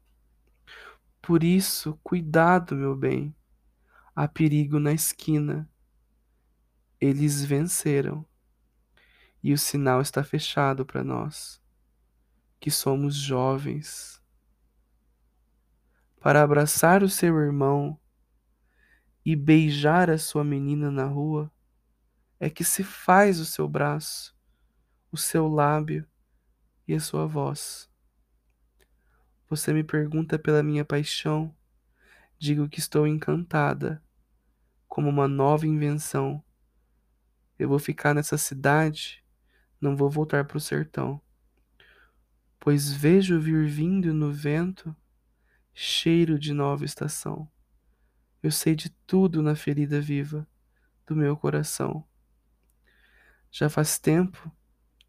Por 1.21 1.43
isso, 1.43 1.99
cuidado, 2.03 2.75
meu 2.75 2.95
bem 2.95 3.35
há 4.15 4.27
perigo 4.27 4.79
na 4.79 4.93
esquina. 4.93 5.69
Eles 6.99 7.43
venceram. 7.43 8.25
E 9.41 9.51
o 9.51 9.57
sinal 9.57 10.01
está 10.01 10.23
fechado 10.23 10.85
para 10.85 11.03
nós, 11.03 11.61
que 12.59 12.71
somos 12.71 13.15
jovens. 13.15 14.21
Para 16.21 16.41
abraçar 16.41 17.03
o 17.03 17.09
seu 17.09 17.37
irmão 17.37 17.99
e 19.25 19.35
beijar 19.35 20.09
a 20.09 20.17
sua 20.17 20.45
menina 20.45 20.89
na 20.89 21.05
rua, 21.05 21.51
é 22.43 22.49
que 22.49 22.65
se 22.65 22.83
faz 22.83 23.39
o 23.39 23.45
seu 23.45 23.69
braço, 23.69 24.35
o 25.09 25.15
seu 25.15 25.47
lábio 25.47 26.05
e 26.85 26.93
a 26.93 26.99
sua 26.99 27.25
voz. 27.25 27.89
Você 29.49 29.71
me 29.71 29.81
pergunta 29.81 30.37
pela 30.37 30.61
minha 30.61 30.83
paixão, 30.83 31.55
digo 32.37 32.67
que 32.67 32.79
estou 32.79 33.07
encantada 33.07 34.03
como 34.89 35.07
uma 35.07 35.25
nova 35.25 35.65
invenção. 35.65 36.43
Eu 37.57 37.69
vou 37.69 37.79
ficar 37.79 38.13
nessa 38.13 38.37
cidade, 38.37 39.23
não 39.79 39.95
vou 39.95 40.09
voltar 40.09 40.43
para 40.43 40.57
o 40.57 40.59
sertão. 40.59 41.21
Pois 42.59 42.91
vejo 42.91 43.39
vir 43.39 43.69
vindo 43.69 44.13
no 44.13 44.33
vento 44.33 44.93
cheiro 45.73 46.37
de 46.37 46.53
nova 46.53 46.83
estação. 46.83 47.49
Eu 48.41 48.51
sei 48.51 48.75
de 48.75 48.89
tudo 49.07 49.41
na 49.41 49.55
ferida 49.55 50.01
viva 50.01 50.45
do 51.07 51.15
meu 51.15 51.37
coração. 51.37 52.05
Já 53.55 53.69
faz 53.69 53.99
tempo 53.99 54.51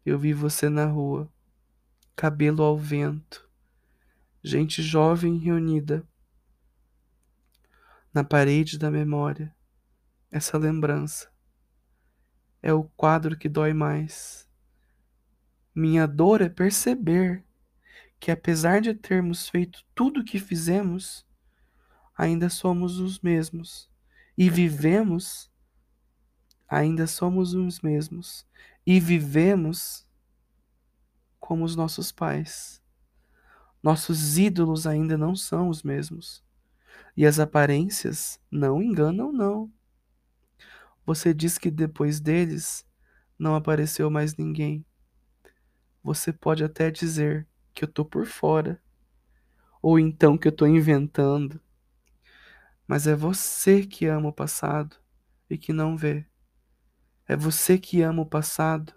eu 0.05 0.19
vi 0.19 0.31
você 0.31 0.69
na 0.69 0.85
rua, 0.85 1.27
cabelo 2.15 2.61
ao 2.61 2.77
vento, 2.77 3.49
gente 4.43 4.83
jovem 4.83 5.39
reunida 5.39 6.07
na 8.13 8.23
parede 8.23 8.77
da 8.77 8.91
memória 8.91 9.51
essa 10.29 10.59
lembrança. 10.59 11.27
É 12.61 12.71
o 12.71 12.83
quadro 12.83 13.35
que 13.35 13.49
dói 13.49 13.73
mais. 13.73 14.47
Minha 15.73 16.05
dor 16.05 16.39
é 16.39 16.47
perceber 16.47 17.43
que, 18.19 18.29
apesar 18.29 18.79
de 18.79 18.93
termos 18.93 19.49
feito 19.49 19.83
tudo 19.95 20.19
o 20.19 20.23
que 20.23 20.37
fizemos, 20.37 21.25
ainda 22.15 22.47
somos 22.47 22.99
os 22.99 23.19
mesmos. 23.21 23.89
E 24.37 24.51
vivemos, 24.51 25.51
ainda 26.67 27.07
somos 27.07 27.53
os 27.53 27.81
mesmos. 27.81 28.45
E 28.85 28.99
vivemos 28.99 30.05
como 31.39 31.63
os 31.63 31.75
nossos 31.75 32.11
pais. 32.11 32.81
Nossos 33.81 34.37
ídolos 34.37 34.87
ainda 34.87 35.17
não 35.17 35.35
são 35.35 35.69
os 35.69 35.83
mesmos. 35.83 36.43
E 37.15 37.25
as 37.25 37.39
aparências 37.39 38.39
não 38.49 38.81
enganam, 38.81 39.31
não. 39.31 39.71
Você 41.05 41.33
diz 41.33 41.57
que 41.57 41.69
depois 41.69 42.19
deles 42.19 42.85
não 43.37 43.55
apareceu 43.55 44.09
mais 44.09 44.35
ninguém. 44.35 44.83
Você 46.03 46.33
pode 46.33 46.63
até 46.63 46.89
dizer 46.89 47.47
que 47.73 47.83
eu 47.83 47.87
tô 47.87 48.03
por 48.03 48.25
fora, 48.25 48.81
ou 49.81 49.99
então 49.99 50.37
que 50.37 50.47
eu 50.47 50.51
tô 50.51 50.65
inventando. 50.65 51.61
Mas 52.87 53.05
é 53.05 53.15
você 53.15 53.85
que 53.85 54.07
ama 54.07 54.29
o 54.29 54.33
passado 54.33 54.95
e 55.49 55.57
que 55.57 55.71
não 55.71 55.95
vê. 55.95 56.25
É 57.27 57.35
você 57.35 57.77
que 57.77 58.01
ama 58.01 58.21
o 58.21 58.25
passado 58.25 58.93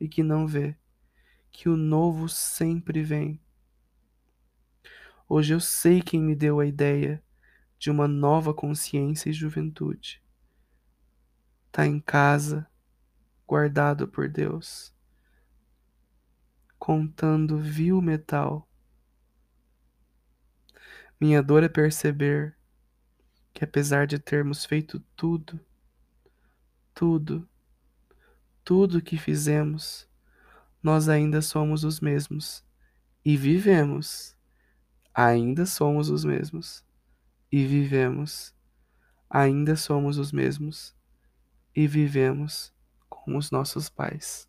e 0.00 0.08
que 0.08 0.22
não 0.22 0.46
vê 0.46 0.76
que 1.50 1.68
o 1.68 1.76
novo 1.76 2.28
sempre 2.28 3.02
vem. 3.02 3.40
Hoje 5.28 5.54
eu 5.54 5.60
sei 5.60 6.00
quem 6.00 6.20
me 6.20 6.34
deu 6.34 6.60
a 6.60 6.66
ideia 6.66 7.22
de 7.78 7.90
uma 7.90 8.06
nova 8.06 8.54
consciência 8.54 9.30
e 9.30 9.32
juventude 9.32 10.22
está 11.78 11.86
em 11.86 12.00
casa, 12.00 12.66
guardado 13.46 14.08
por 14.08 14.28
Deus, 14.28 14.92
contando 16.76 17.56
vil 17.56 18.02
metal. 18.02 18.68
Minha 21.20 21.40
dor 21.40 21.62
é 21.62 21.68
perceber 21.68 22.56
que, 23.52 23.62
apesar 23.62 24.08
de 24.08 24.18
termos 24.18 24.64
feito 24.64 24.98
tudo, 25.14 25.60
tudo, 26.98 27.48
tudo 28.64 29.00
que 29.00 29.16
fizemos, 29.16 30.08
nós 30.82 31.08
ainda 31.08 31.40
somos 31.40 31.84
os 31.84 32.00
mesmos 32.00 32.64
e 33.24 33.36
vivemos. 33.36 34.36
Ainda 35.14 35.64
somos 35.64 36.10
os 36.10 36.24
mesmos 36.24 36.84
e 37.52 37.64
vivemos. 37.64 38.52
Ainda 39.30 39.76
somos 39.76 40.18
os 40.18 40.32
mesmos 40.32 40.92
e 41.72 41.86
vivemos 41.86 42.74
como 43.08 43.38
os 43.38 43.52
nossos 43.52 43.88
pais. 43.88 44.48